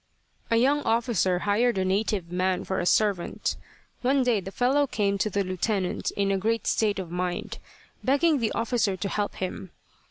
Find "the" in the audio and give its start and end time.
4.39-4.49, 5.29-5.43, 8.39-8.51